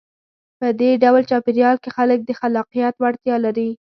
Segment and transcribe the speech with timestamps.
[0.59, 3.69] په دې ډول چاپېریال کې خلک د خلاقیت وړتیا لري.